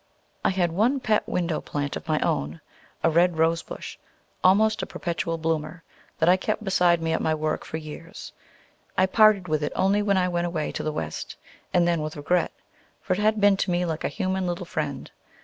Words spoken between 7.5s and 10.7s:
for years. I parted with it only when I went